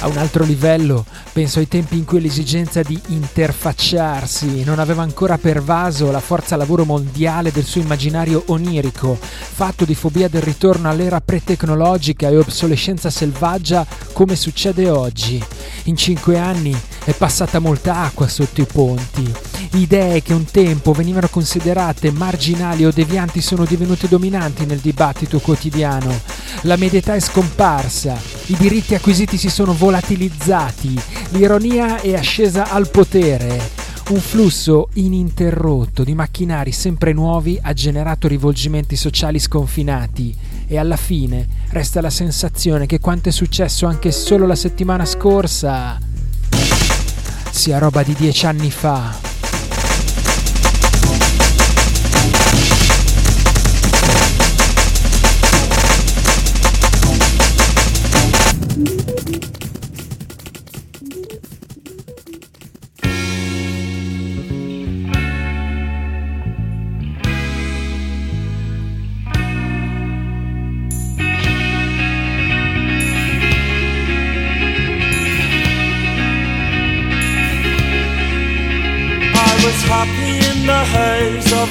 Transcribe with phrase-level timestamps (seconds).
[0.00, 5.38] A un altro livello, penso ai tempi in cui l'esigenza di interfacciarsi non aveva ancora
[5.38, 11.20] pervaso la forza lavoro mondiale del suo immaginario onirico, fatto di fobia del ritorno all'era
[11.20, 15.42] pre-tecnologica e obsolescenza selvaggia come succede oggi.
[15.84, 19.32] In cinque anni è passata molta acqua sotto i ponti.
[19.72, 26.20] Idee che un tempo venivano considerate marginali o devianti sono divenute dominanti nel dibattito quotidiano.
[26.62, 33.86] La medietà è scomparsa, i diritti acquisiti si sono volatilizzati, l'ironia è ascesa al potere.
[34.08, 40.34] Un flusso ininterrotto di macchinari sempre nuovi ha generato rivolgimenti sociali sconfinati
[40.66, 45.98] e alla fine resta la sensazione che quanto è successo anche solo la settimana scorsa
[47.50, 49.37] sia roba di dieci anni fa.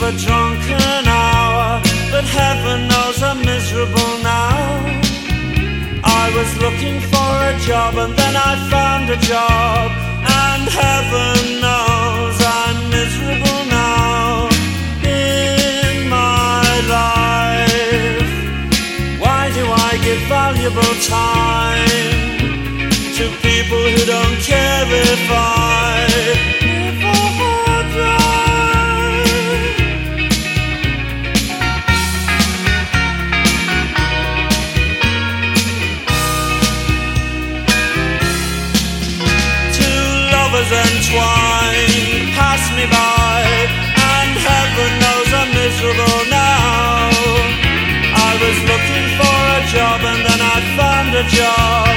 [0.07, 4.85] A drunken hour, but heaven knows I'm miserable now.
[6.03, 9.87] I was looking for a job and then I found a job,
[10.45, 14.47] and heaven knows I'm miserable now
[15.03, 16.63] in my
[16.97, 18.33] life.
[19.23, 22.39] Why do I give valuable time
[23.17, 26.66] to people who don't care if I?
[42.77, 43.41] Me by,
[44.13, 47.09] and heaven knows I'm miserable now.
[48.27, 51.89] I was looking for a job and then I found a job,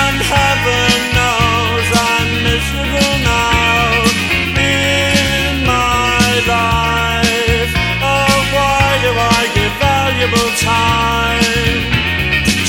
[0.00, 3.90] and heaven knows I'm miserable now
[4.56, 7.72] in my life.
[8.00, 11.80] Oh, why do I give valuable time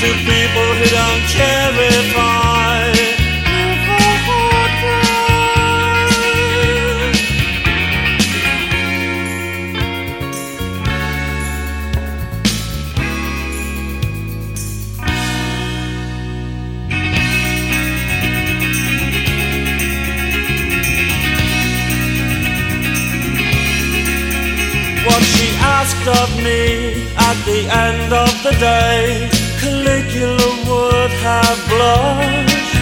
[0.02, 2.95] to people who don't care if I?
[26.08, 29.30] Asked of me at the end of the day.
[29.60, 32.76] Caligula would have blushed.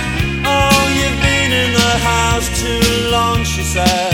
[0.45, 4.13] Oh, you've been in the house too long, she said,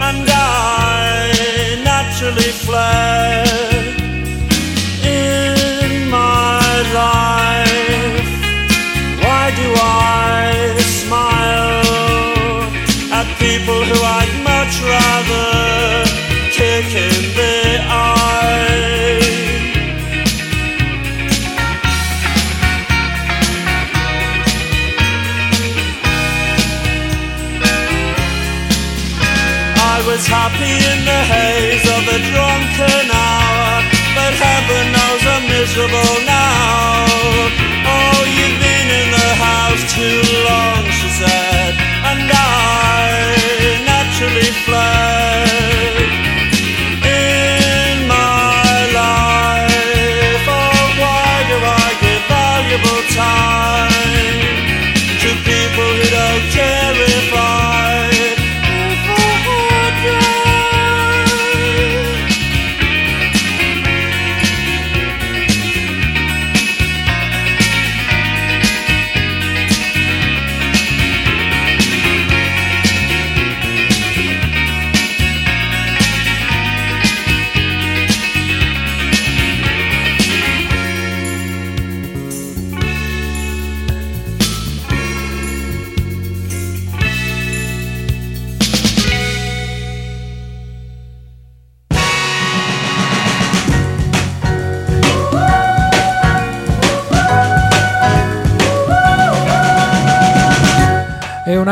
[0.00, 3.46] and I naturally fled.
[5.04, 6.60] In my
[6.94, 8.30] life,
[9.22, 9.99] why do I
[31.24, 33.84] haze of a drunken hour,
[34.16, 36.09] but heaven knows I'm miserable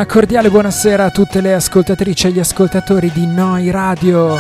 [0.09, 4.37] cordiale buonasera a tutte le ascoltatrici e gli ascoltatori di Noi Radio.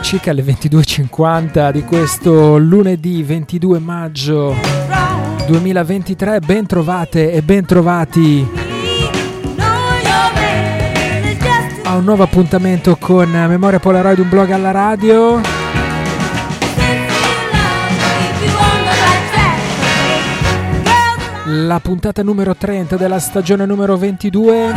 [0.00, 4.54] Circa alle 22.50 di questo lunedì 22 maggio
[5.46, 8.48] 2023, ben trovate e ben trovati
[11.84, 15.61] a un nuovo appuntamento con Memoria Polaroid, un blog alla radio.
[21.72, 24.74] La puntata numero 30 della stagione numero 22.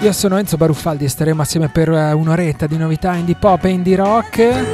[0.00, 3.68] Io sono Enzo Baruffaldi e staremo assieme per eh, un'oretta di novità indie pop e
[3.68, 4.64] indie rock,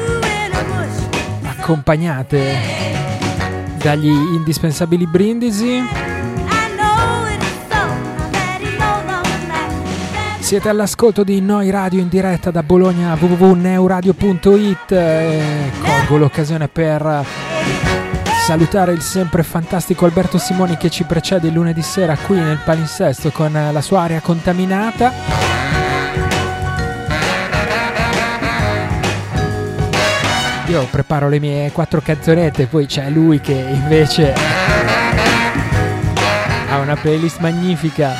[1.43, 2.55] accompagnate
[3.82, 5.82] dagli indispensabili brindisi.
[10.38, 14.93] Siete all'ascolto di Noi Radio in diretta da Bologna www.neuradio.it.
[14.93, 17.27] Eh, colgo l'occasione per
[18.40, 23.31] salutare il sempre fantastico Alberto Simoni che ci precede il lunedì sera qui nel palinsesto
[23.31, 25.12] con la sua aria contaminata.
[30.66, 34.32] Io preparo le mie quattro canzonette, poi c'è lui che invece
[36.69, 38.12] ha una playlist magnifica.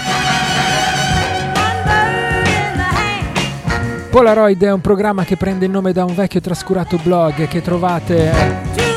[4.11, 8.90] Polaroid è un programma che prende il nome da un vecchio trascurato blog che trovate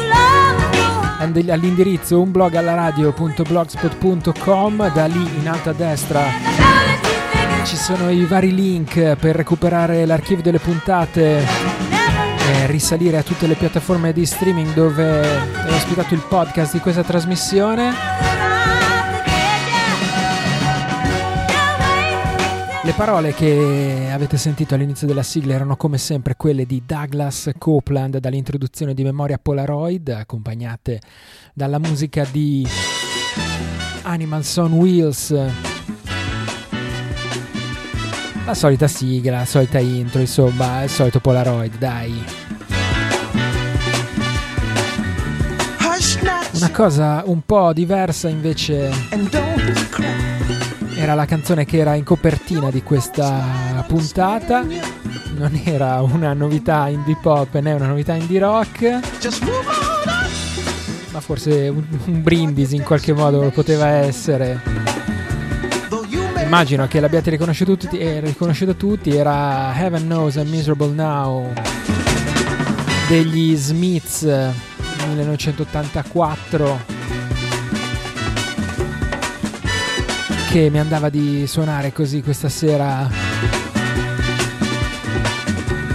[1.24, 6.74] all'indirizzo unblog alla radio.blogspot.com, da lì in alto a destra
[7.66, 13.56] ci sono i vari link per recuperare l'archivio delle puntate e risalire a tutte le
[13.56, 18.43] piattaforme di streaming dove è ospitato il podcast di questa trasmissione.
[22.86, 28.18] Le parole che avete sentito all'inizio della sigla erano come sempre quelle di Douglas Copeland
[28.18, 31.00] dall'introduzione di Memoria Polaroid, accompagnate
[31.54, 32.68] dalla musica di
[34.02, 35.34] Animals on Wheels.
[38.46, 42.22] La solita sigla, la solita intro, insomma, il solito Polaroid, dai.
[46.56, 48.92] Una cosa un po' diversa invece
[51.04, 54.66] era la canzone che era in copertina di questa puntata.
[55.36, 59.00] Non era una novità indie pop né una novità indie rock.
[61.12, 64.62] Ma forse un, un brindisi in qualche modo lo poteva essere.
[66.42, 71.52] Immagino che l'abbiate riconosciuto tutti, eh, riconosciuto tutti, era Heaven Knows I'm Miserable Now
[73.10, 76.93] degli Smiths 1984
[80.54, 83.10] che mi andava di suonare così questa sera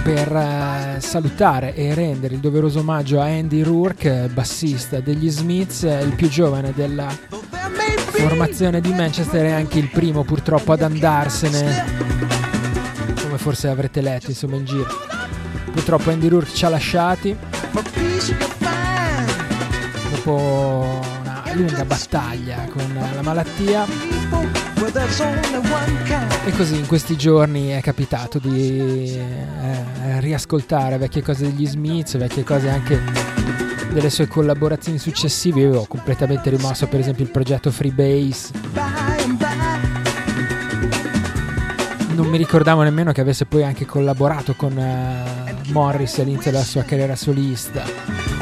[0.03, 6.13] per uh, salutare e rendere il doveroso omaggio a Andy Rourke, bassista degli Smiths, il
[6.13, 7.07] più giovane della
[8.09, 11.85] formazione di Manchester e anche il primo purtroppo ad andarsene,
[13.21, 14.89] come forse avrete letto insomma in giro.
[15.71, 17.33] Purtroppo Andy Rourke ci ha lasciati
[20.11, 21.08] dopo
[21.53, 23.85] lunga battaglia con la malattia
[26.45, 32.43] e così in questi giorni è capitato di eh, riascoltare vecchie cose degli Smiths, vecchie
[32.43, 33.01] cose anche
[33.91, 35.61] delle sue collaborazioni successive.
[35.61, 38.51] Io ho completamente rimosso per esempio il progetto Freebase.
[42.15, 46.83] Non mi ricordavo nemmeno che avesse poi anche collaborato con uh, Morris all'inizio della sua
[46.83, 48.38] carriera solista.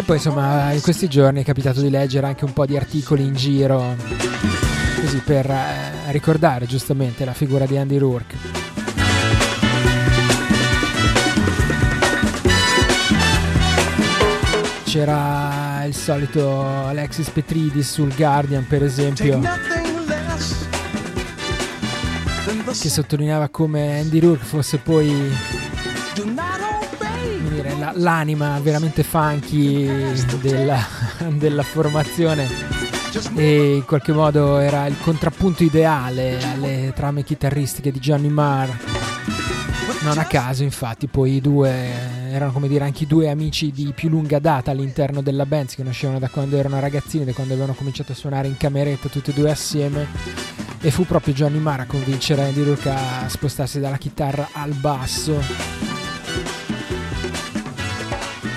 [0.00, 3.22] E poi insomma in questi giorni è capitato di leggere anche un po' di articoli
[3.22, 3.96] in giro,
[4.98, 8.34] così per eh, ricordare giustamente la figura di Andy Rourke.
[14.84, 19.38] C'era il solito Alexis Petridis sul Guardian per esempio
[22.64, 25.30] che sottolineava come Andy Rourke fosse poi
[27.90, 29.88] la, l'anima veramente funky
[30.40, 30.84] della,
[31.28, 32.48] della formazione
[33.34, 38.68] e in qualche modo era il contrappunto ideale alle trame chitarristiche di Johnny Marr.
[40.02, 43.92] Non a caso, infatti, poi i due erano come dire anche i due amici di
[43.94, 47.74] più lunga data all'interno della band, si conoscevano da quando erano ragazzini, da quando avevano
[47.74, 50.06] cominciato a suonare in cameretta tutti e due assieme.
[50.80, 55.89] E fu proprio Johnny Marr a convincere Andy Rourke a spostarsi dalla chitarra al basso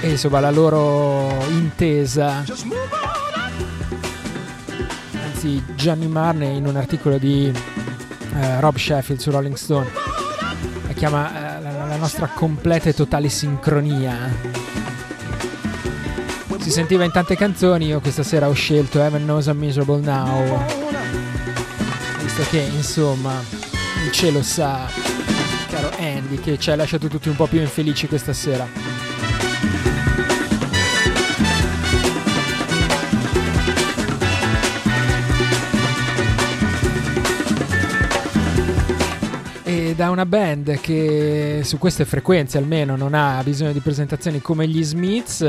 [0.03, 2.43] e insomma la loro intesa.
[5.23, 9.89] Anzi Gianni Marne in un articolo di uh, Rob Sheffield su Rolling Stone
[10.87, 14.61] la chiama uh, la, la nostra completa e totale sincronia.
[16.59, 20.65] Si sentiva in tante canzoni, io questa sera ho scelto Heaven Knows I'm Miserable Now,
[22.21, 23.33] visto che insomma
[24.05, 24.87] il cielo sa,
[25.69, 28.92] caro Andy, che ci ha lasciato tutti un po' più infelici questa sera.
[39.95, 44.83] Da una band che su queste frequenze almeno non ha bisogno di presentazioni come gli
[44.83, 45.41] Smiths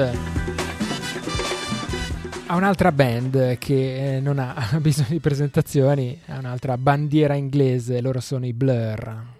[2.47, 8.21] a un'altra band che eh, non ha bisogno di presentazioni, a un'altra bandiera inglese, loro
[8.21, 9.33] sono i Blur.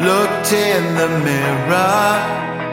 [0.00, 2.63] Looked in the mirror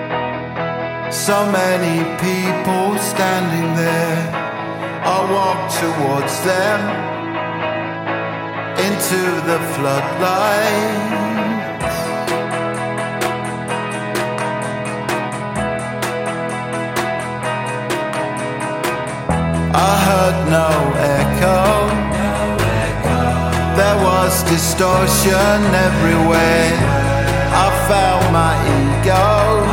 [1.11, 4.31] So many people standing there.
[5.03, 6.79] I walk towards them
[8.87, 11.11] into the floodlight.
[19.75, 20.69] I heard no
[21.19, 21.61] echo.
[23.75, 26.71] There was distortion everywhere.
[27.53, 29.70] I found my ego.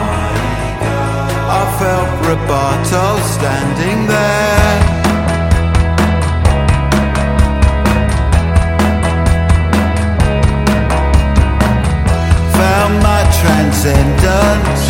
[1.79, 4.81] Felt Roberto standing there.
[12.57, 14.88] Found my transcendence.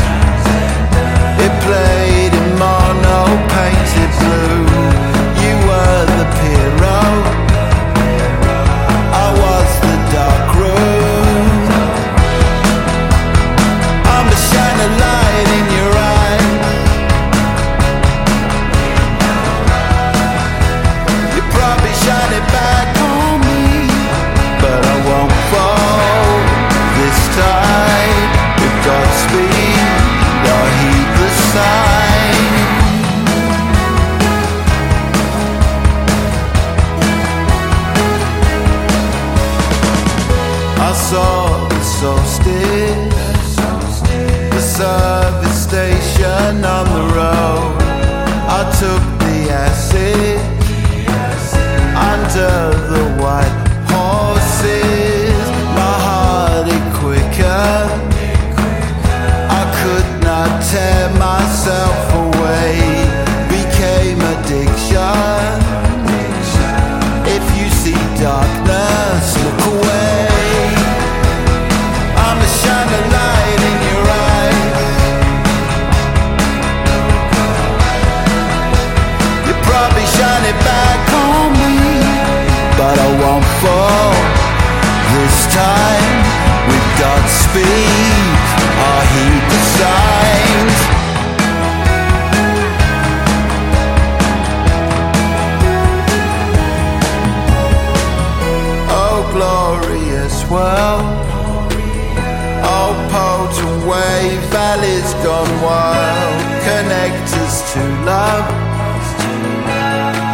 [105.29, 106.41] Gone wild.
[106.65, 108.49] Connect us to love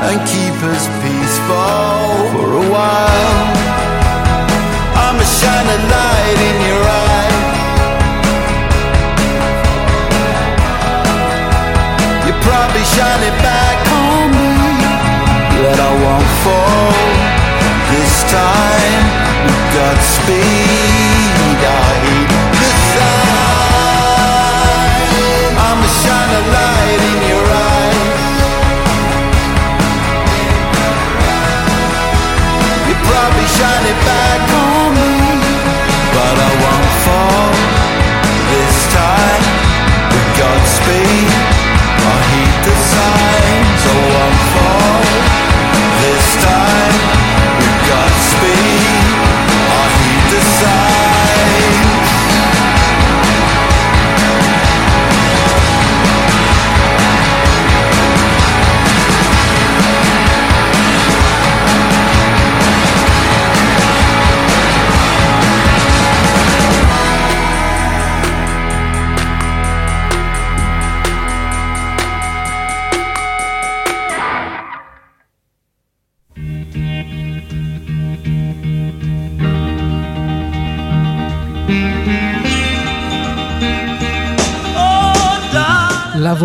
[0.07, 3.47] and keep us peaceful for a while.
[5.03, 7.35] I'm a shining light in your eye.
[12.27, 14.55] You probably shine it back on me,
[15.59, 16.95] but I won't fall
[17.91, 19.05] this time.
[19.45, 19.65] With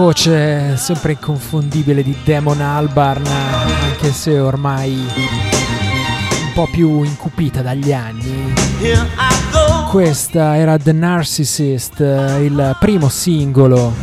[0.09, 8.55] voce sempre inconfondibile di Damon Albarn, anche se ormai un po' più incupita dagli anni.
[9.87, 13.93] Questa era The Narcissist, il primo singolo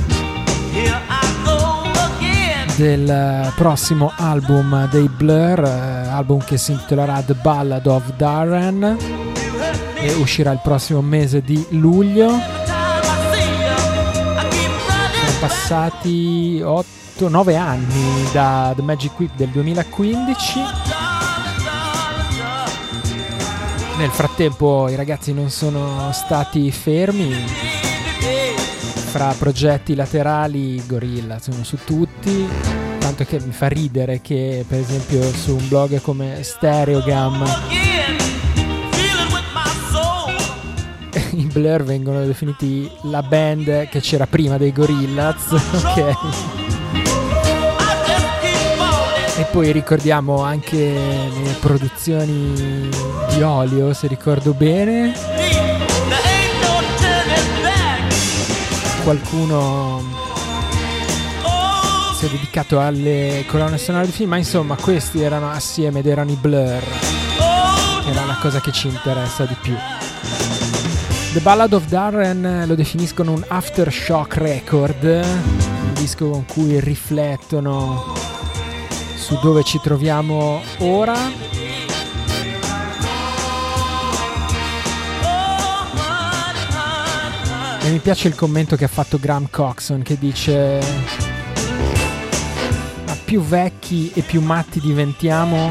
[2.77, 8.97] del prossimo album dei Blur, album che si intitolerà The Ballad of Darren
[9.97, 12.56] e uscirà il prossimo mese di luglio.
[15.67, 20.61] Passati 8-9 anni da The Magic Whip del 2015
[23.99, 27.33] Nel frattempo i ragazzi non sono stati fermi.
[29.11, 32.47] Fra progetti laterali Gorilla sono su tutti.
[33.01, 37.45] Tanto che mi fa ridere che per esempio su un blog come Stereogam
[41.37, 45.53] i Blur vengono definiti la band che c'era prima dei Gorillaz.
[45.77, 46.17] Ok.
[49.39, 52.89] E poi ricordiamo anche le produzioni
[53.35, 55.13] di olio, se ricordo bene.
[59.05, 60.03] Qualcuno
[62.17, 66.31] si è dedicato alle colonne sonore di film, ma insomma questi erano assieme ed erano
[66.31, 66.83] i Blur,
[68.09, 69.77] era la cosa che ci interessa di più.
[71.37, 78.15] The Ballad of Darren lo definiscono un aftershock record, un disco con cui riflettono
[79.17, 81.15] su dove ci troviamo ora.
[87.83, 90.81] E mi piace il commento che ha fatto Graham Coxon che dice
[93.07, 95.71] ma più vecchi e più matti diventiamo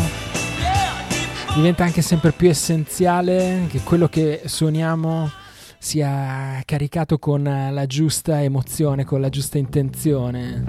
[1.56, 5.44] diventa anche sempre più essenziale che quello che suoniamo
[5.86, 10.64] sia caricato con la giusta emozione, con la giusta intenzione.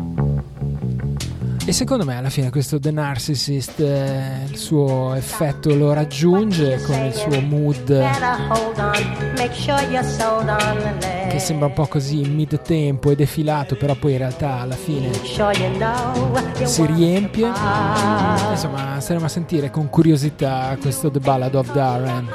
[1.64, 7.02] E secondo me alla fine questo The Narcissist eh, il suo effetto lo raggiunge con
[7.06, 7.98] il suo mood
[11.30, 15.10] che sembra un po' così mid tempo e defilato, però poi in realtà alla fine
[16.64, 17.46] si riempie.
[18.50, 22.28] Insomma, staremo a sentire con curiosità questo The Ballad of Darren.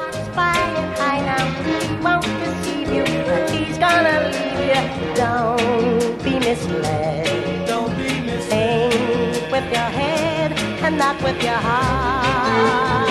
[5.15, 7.31] Don't be misled.
[9.51, 13.07] with your head and not with your heart.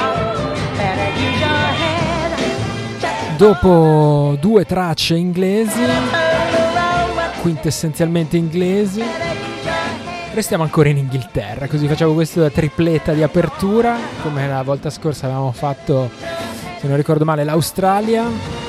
[0.76, 3.36] Better use your head.
[3.36, 5.80] Dopo due tracce inglesi,
[7.40, 9.02] quintessenzialmente inglesi,
[10.34, 15.52] restiamo ancora in Inghilterra, così facciamo questa tripletta di apertura, come la volta scorsa avevamo
[15.52, 16.10] fatto,
[16.80, 18.59] se non ricordo male, l'Australia.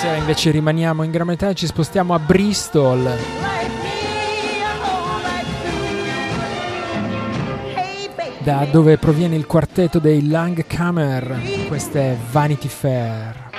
[0.00, 3.18] Stasera invece rimaniamo in Gran Bretagna e ci spostiamo a Bristol
[8.38, 11.66] da dove proviene il quartetto dei Langkammer.
[11.68, 13.49] Questa è Vanity Fair.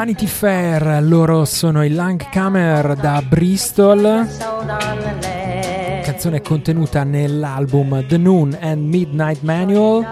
[0.00, 4.26] Vanity Fair, loro sono i Langkammer da Bristol.
[6.02, 10.06] Canzone contenuta nell'album The Noon and Midnight Manual.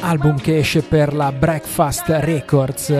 [0.00, 2.90] Album che esce per la Breakfast Records.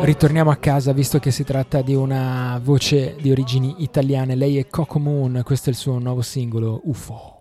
[0.00, 4.36] ritorniamo a casa visto che si tratta di una voce di origini italiane.
[4.36, 7.34] Lei è Coco Moon, questo è il suo nuovo singolo UFO.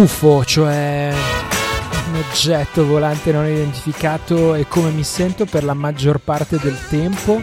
[0.00, 1.12] UFO, cioè
[2.08, 7.42] un oggetto volante non identificato e come mi sento per la maggior parte del tempo,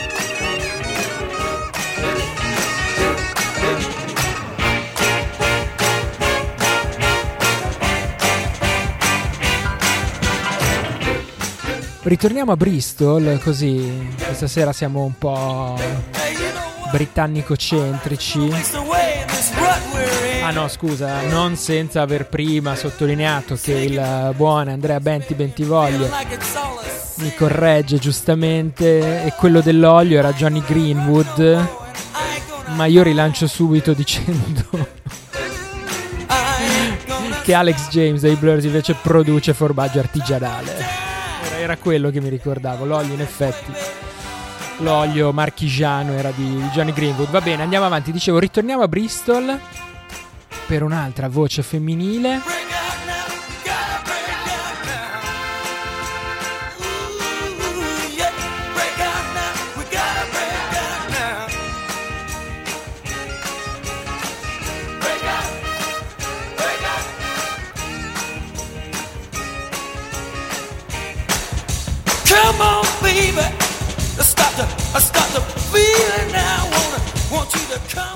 [12.05, 15.75] Ritorniamo a Bristol, così questa sera siamo un po'
[16.91, 18.51] britannico-centrici.
[20.43, 26.11] Ah no, scusa, non senza aver prima sottolineato che il buon Andrea Benti Bentivoglia
[27.17, 31.69] mi corregge giustamente e quello dell'olio era Johnny Greenwood,
[32.75, 34.63] ma io rilancio subito dicendo
[37.43, 41.04] che Alex James dei Blurs invece produce formaggio artigianale
[41.65, 43.73] era quello che mi ricordavo, l'olio in effetti.
[44.79, 47.31] L'olio marchigiano era di Johnny Greenwood.
[47.31, 48.13] Va bene, andiamo avanti.
[48.13, 49.59] Dicevo, ritorniamo a Bristol
[50.67, 52.41] per un'altra voce femminile.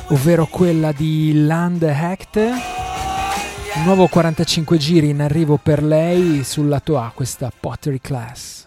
[0.09, 2.39] Ovvero quella di Land Hecht.
[3.85, 8.67] Nuovo 45 giri in arrivo per lei sul lato A, questa Pottery Class.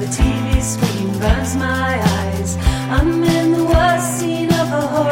[0.00, 2.56] the TV screen burns my eyes.
[2.88, 5.09] I'm in the worst scene of a horror.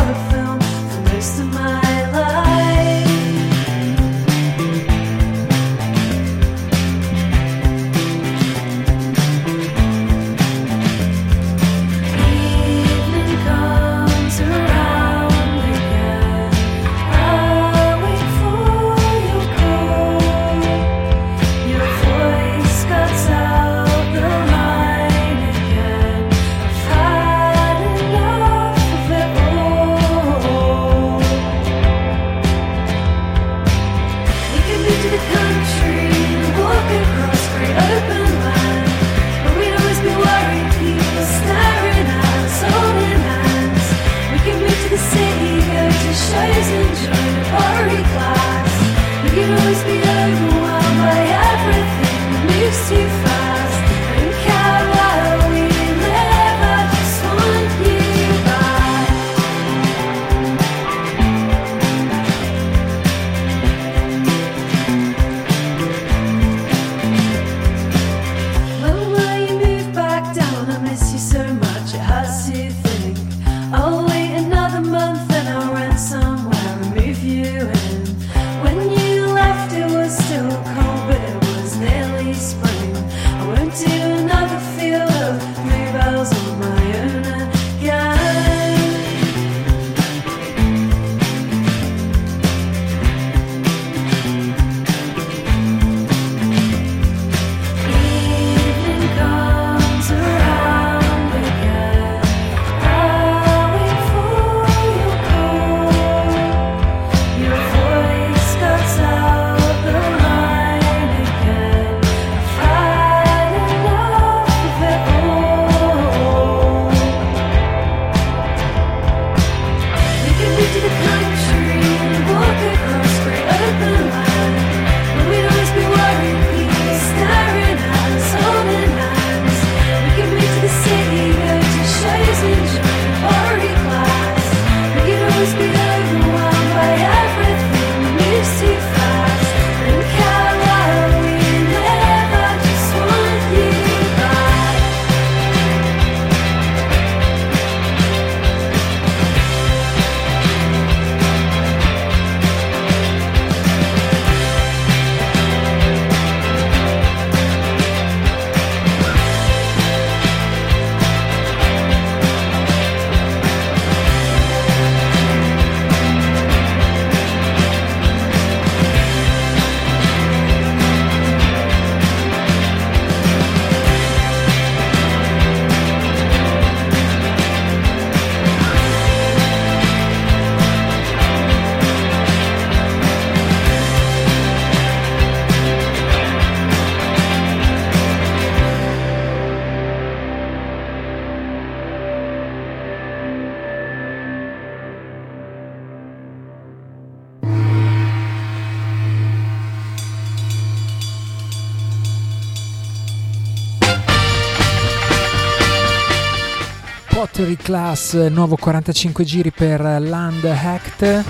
[207.39, 211.25] Pottery Class, nuovo 45 giri per Land Hacked.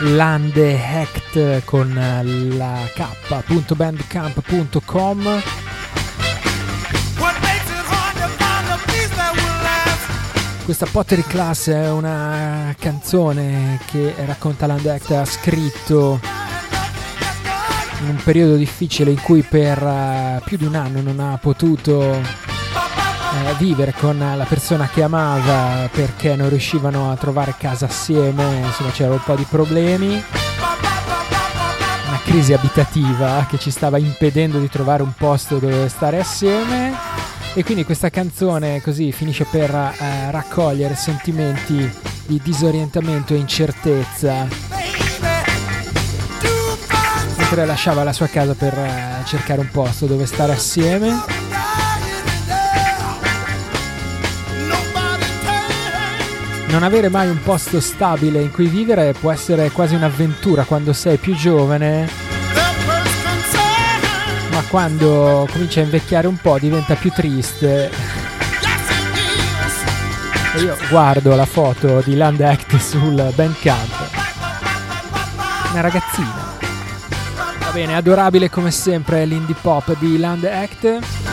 [0.00, 1.94] Land Hacked con
[2.56, 5.42] la k.bandcamp.com.
[10.64, 16.18] Questa Pottery Class è una canzone che racconta Land Hacked ha scritto
[18.00, 22.50] in un periodo difficile in cui per uh, più di un anno non ha potuto
[23.34, 28.90] eh, vivere con la persona che amava perché non riuscivano a trovare casa assieme, insomma
[28.90, 30.22] c'era un po' di problemi,
[32.06, 36.92] una crisi abitativa che ci stava impedendo di trovare un posto dove stare assieme.
[37.54, 41.90] E quindi questa canzone così finisce per eh, raccogliere sentimenti
[42.26, 44.46] di disorientamento e incertezza.
[47.54, 51.41] Lasciava la sua casa per eh, cercare un posto dove stare assieme
[56.72, 61.18] non avere mai un posto stabile in cui vivere può essere quasi un'avventura quando sei
[61.18, 62.08] più giovane,
[64.50, 67.90] ma quando comincia a invecchiare un po' diventa più triste.
[70.54, 74.10] E io guardo la foto di Land Act sul Bandcamp.
[75.72, 76.56] Una ragazzina.
[77.58, 81.31] Va bene, adorabile come sempre l'indie pop di Land Act.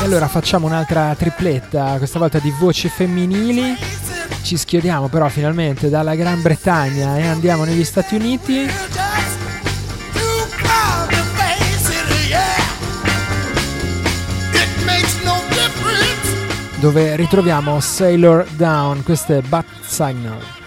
[0.00, 3.76] E allora facciamo un'altra tripletta, questa volta di voci femminili.
[4.42, 8.66] Ci schiodiamo però finalmente dalla Gran Bretagna e andiamo negli Stati Uniti.
[16.76, 20.57] Dove ritroviamo Sailor Down, questo è Bat Signal.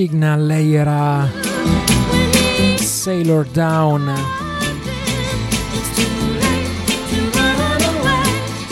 [0.00, 1.30] Signal, lei era
[2.78, 4.10] Sailor Down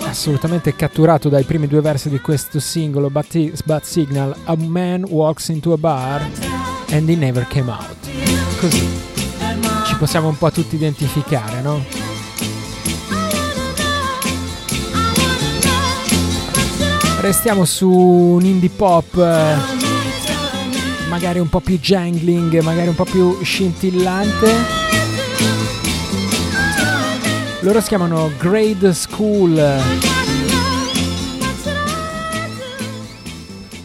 [0.00, 5.72] Assolutamente catturato dai primi due versi di questo singolo Bad Signal A man walks into
[5.72, 6.28] a bar
[6.90, 8.08] and he never came out.
[8.58, 8.84] Così
[9.86, 12.11] ci possiamo un po' tutti identificare, no?
[17.22, 19.54] Restiamo su un indie pop, eh,
[21.08, 24.50] magari un po' più jangling, magari un po' più scintillante.
[27.60, 29.80] Loro si chiamano Grade School.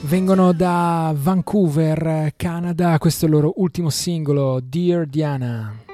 [0.01, 5.86] Vengono da Vancouver, Canada, questo è il loro ultimo singolo, Dear Diana.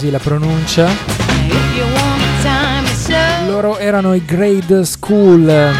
[0.00, 0.88] Così la pronuncia.
[3.46, 5.72] Loro erano i Grade School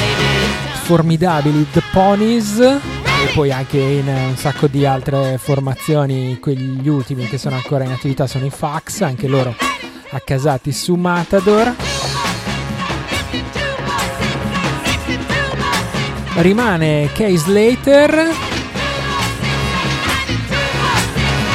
[0.82, 7.38] formidabili The Ponies e poi anche in un sacco di altre formazioni, quegli ultimi che
[7.38, 9.54] sono ancora in attività sono i Fax, anche loro
[10.10, 11.91] accasati su Matador.
[16.34, 18.28] Rimane Kay Slater,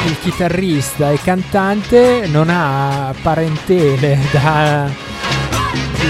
[0.06, 4.88] il chitarrista e cantante, non ha parentele da,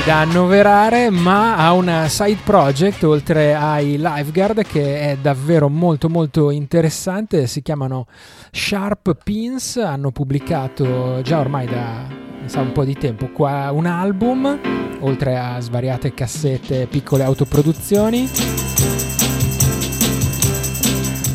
[0.05, 6.51] da annoverare, ma ha una side project oltre ai Lifeguard che è davvero molto molto
[6.51, 8.07] interessante, si chiamano
[8.53, 12.18] Sharp Pins, hanno pubblicato già ormai da
[12.49, 14.59] sa, un po' di tempo qua un album,
[15.01, 18.29] oltre a svariate cassette, piccole autoproduzioni.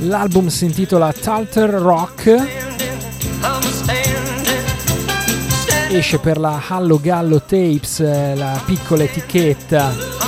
[0.02, 2.62] L'album si intitola Talter Rock.
[5.90, 10.22] Esce per la Hallo Gallo Tapes, eh, la piccola etichetta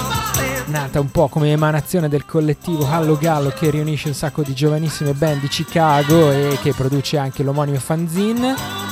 [0.67, 5.13] nata un po' come emanazione del collettivo Hallo Gallo che riunisce un sacco di giovanissime
[5.13, 8.84] band di Chicago e che produce anche l'omonimo fanzine.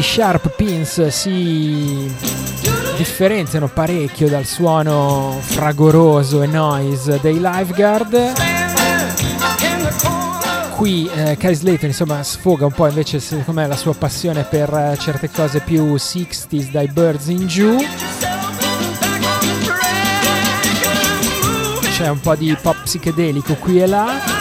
[0.00, 2.10] Gli Sharp Pins si
[2.96, 8.32] differenziano parecchio dal suono fragoroso e noise dei Lifeguard.
[10.74, 14.72] Qui eh, Kai Slater insomma sfoga un po' invece secondo me la sua passione per
[14.72, 17.76] eh, certe cose più 60s dai Birds in giù.
[21.92, 24.39] C'è un po' di pop psichedelico qui e là.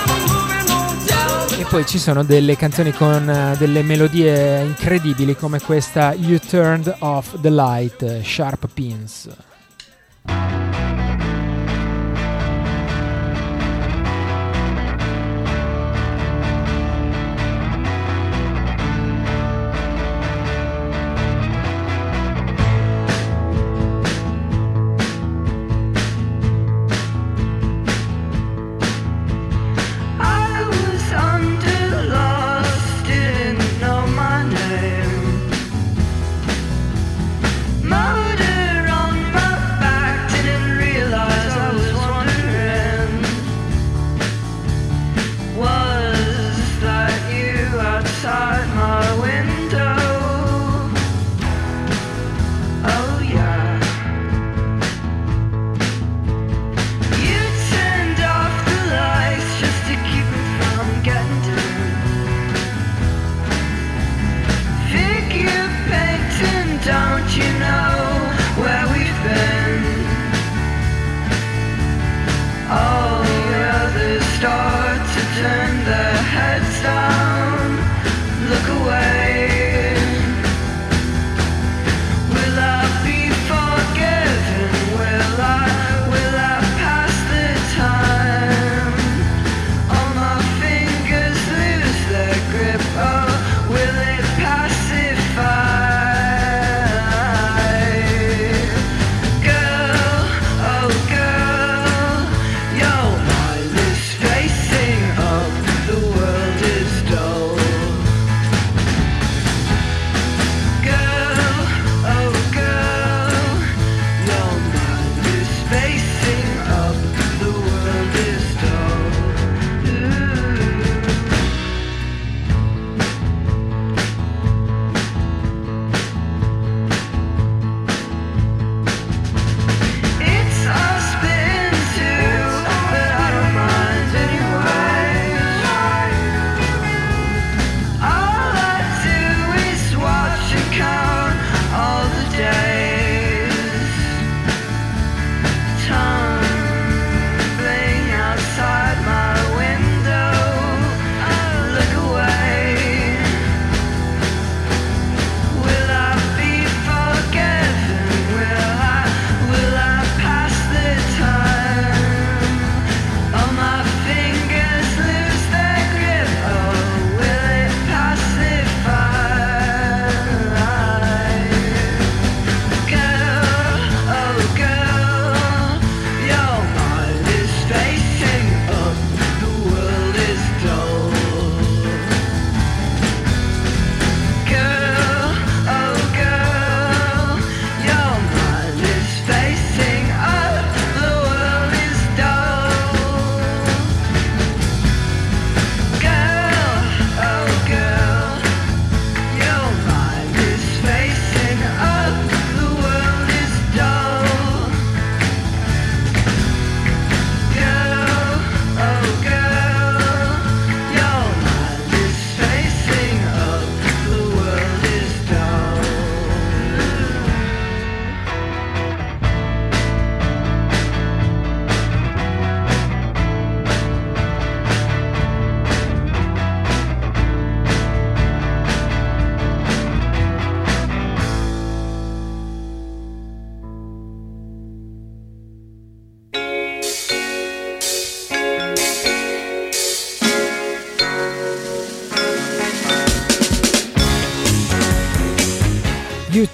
[1.60, 6.96] E poi ci sono delle canzoni con eh, delle melodie incredibili come questa You Turned
[7.00, 9.28] Off the Light, Sharp Pins.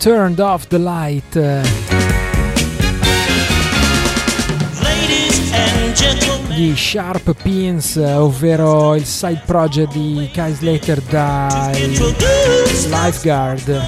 [0.06, 1.36] Turned Off the Light.
[6.50, 13.88] Gli Sharp Pins, ovvero il side project di Kai Slater dai introduce Lifeguard.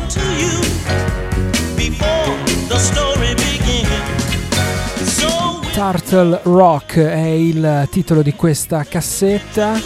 [5.71, 9.79] Turtle Rock è il titolo di questa cassetta.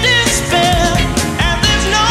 [0.00, 0.98] Despair,
[1.88, 2.08] no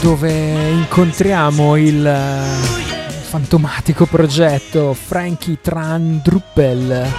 [0.00, 7.12] dove incontriamo il eh, fantomatico progetto Frankie Tran Druppel,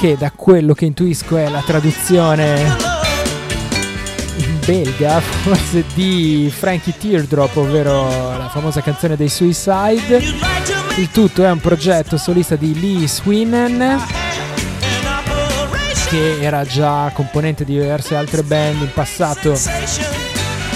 [0.00, 2.62] che da quello che intuisco è la traduzione
[4.38, 8.06] in belga, forse di Frankie Teardrop, ovvero
[8.38, 10.85] la famosa canzone dei Suicide.
[10.98, 14.02] Il tutto è un progetto solista di Lee Swinen,
[16.08, 19.58] che era già componente di diverse altre band in passato.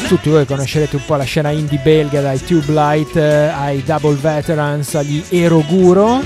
[0.09, 4.17] Tutti voi conoscerete un po' la scena indie belga dai Tube Light eh, ai Double
[4.17, 6.21] Veterans agli Eroguro.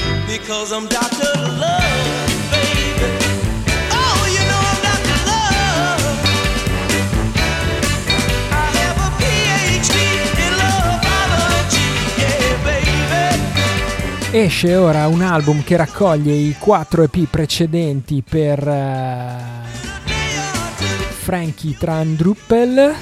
[14.35, 19.37] Esce ora un album che raccoglie i 4 EP precedenti per eh,
[21.20, 22.95] Frankie Trandruppel.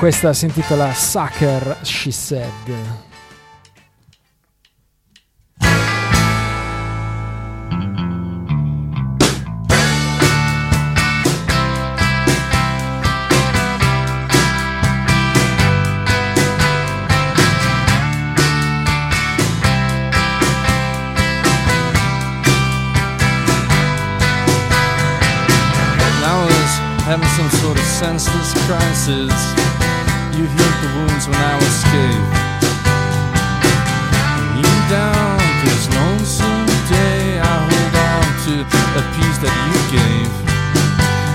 [0.00, 2.50] Questa si intitola Sucker She Said.
[27.04, 29.79] Having some sort of senseless crisis.
[30.40, 32.32] You healed the wounds when I scathed.
[34.40, 35.36] And even down
[35.68, 40.32] this lonesome day, I hold on to a piece that you gave.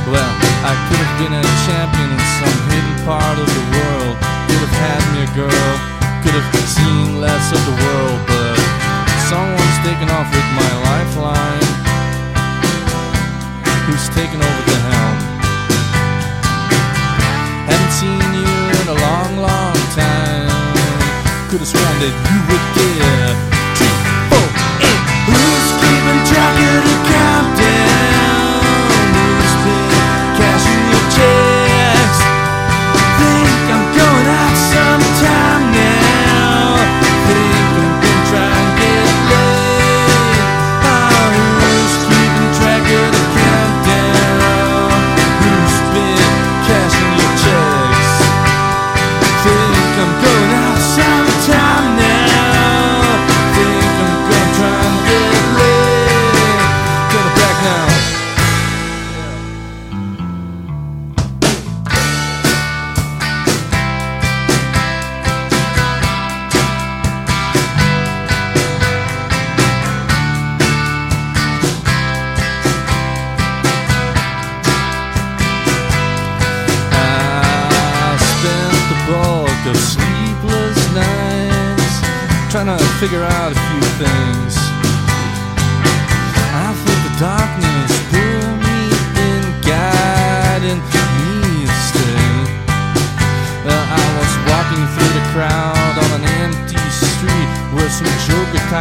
[0.10, 0.34] Well,
[0.66, 4.18] I could have been a champion in some hidden part of the world.
[4.50, 5.72] Could have had me a girl.
[6.26, 8.58] Could have seen less of the world, but
[9.30, 11.70] someone's taken off with my lifeline
[13.86, 14.95] who's taken over the helm.
[21.56, 23.36] Could have sworn that you would get
[23.80, 23.88] two,
[24.28, 24.44] four,
[24.84, 25.04] eight.
[25.24, 27.05] Who's keeping track of the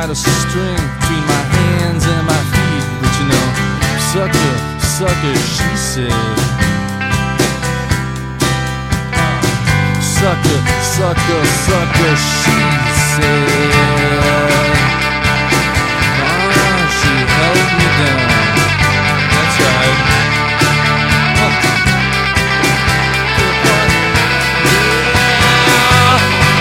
[0.05, 2.85] tied a string between my hands and my feet.
[3.01, 3.47] But you know,
[4.13, 6.13] sucker, sucker, she said.
[10.03, 10.61] sucker,
[10.97, 12.59] sucker, sucker, she
[13.13, 13.73] said.
[16.21, 18.29] Ah, she held me down.
[19.33, 19.99] That's right.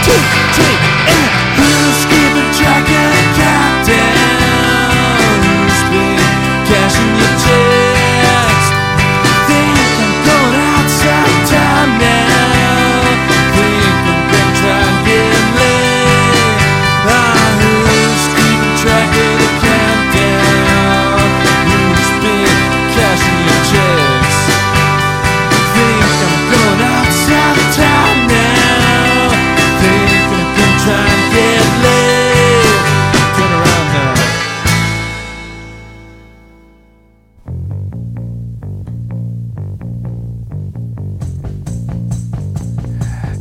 [0.05, 0.42] Two,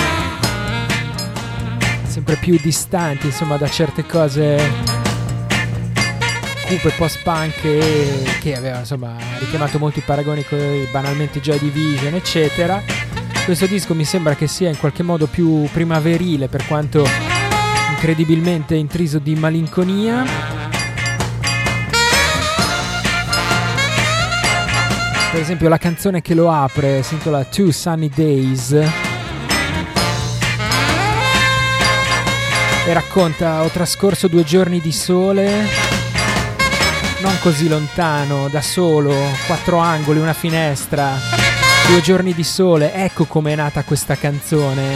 [2.03, 5.04] Sempre più distanti insomma da certe cose
[6.97, 12.81] post-punk e che aveva insomma richiamato molti paragoni con i banalmente Joy Division eccetera.
[13.45, 17.07] Questo disco mi sembra che sia in qualche modo più primaverile per quanto
[17.91, 20.25] incredibilmente intriso di malinconia.
[25.31, 28.71] Per esempio la canzone che lo apre si intitola Two Sunny Days.
[32.87, 35.84] E racconta ho trascorso due giorni di sole
[37.25, 39.11] non così lontano, da solo,
[39.47, 41.13] quattro angoli, una finestra,
[41.87, 44.93] due giorni di sole, ecco come è nata questa canzone.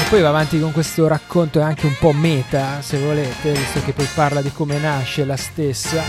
[0.00, 3.80] E poi va avanti con questo racconto, è anche un po' meta, se volete, visto
[3.84, 6.02] che poi parla di come nasce la stessa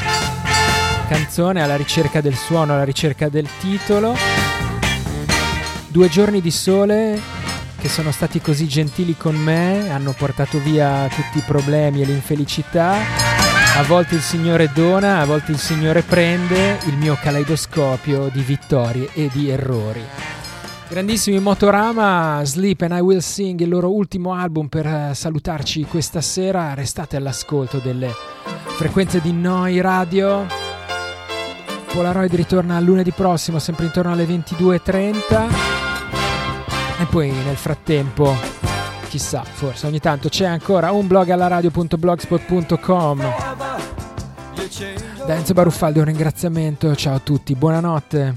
[1.08, 4.16] canzone, alla ricerca del suono, alla ricerca del titolo.
[5.90, 7.22] Due giorni di sole
[7.80, 13.27] che sono stati così gentili con me, hanno portato via tutti i problemi e l'infelicità.
[13.78, 19.08] A volte il Signore dona, a volte il Signore prende il mio caleidoscopio di vittorie
[19.14, 20.04] e di errori.
[20.90, 26.22] Grandissimi Motorama, Sleep and I Will Sing, il loro ultimo album per eh, salutarci questa
[26.22, 26.74] sera.
[26.74, 28.12] Restate all'ascolto delle
[28.66, 30.48] frequenze di Noi Radio.
[31.94, 35.50] Polaroid ritorna lunedì prossimo, sempre intorno alle 22.30.
[37.00, 38.36] E poi nel frattempo,
[39.08, 43.67] chissà, forse ogni tanto c'è ancora un blog alla radio.blogspot.com.
[45.26, 48.36] Da Enzo Baruffaldi un ringraziamento, ciao a tutti, buonanotte.